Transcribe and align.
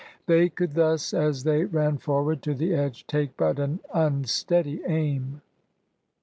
They 0.25 0.49
could 0.49 0.73
thus 0.73 1.13
as 1.13 1.43
they 1.43 1.63
ran 1.63 1.99
forward 1.99 2.41
to 2.41 2.55
the 2.55 2.73
edge 2.73 3.05
take 3.05 3.37
but 3.37 3.59
an 3.59 3.81
unsteady 3.93 4.81
aim. 4.87 5.41